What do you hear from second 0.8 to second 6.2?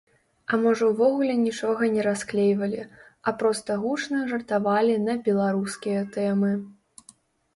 ўвогуле нічога не расклейвалі, а проста гучна жартавалі на беларускія